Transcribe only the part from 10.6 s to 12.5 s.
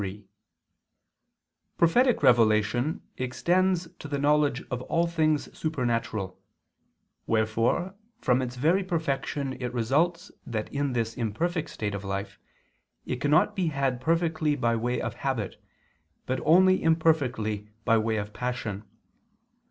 in this imperfect state of life